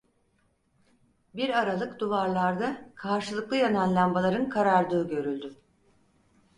Bir 1.35 1.49
aralık 1.49 1.99
duvarlarda 1.99 2.89
karşılıklı 2.95 3.55
yanan 3.55 3.95
lambaların 3.95 4.49
karardığı 4.49 5.07
görüldü. 5.07 5.55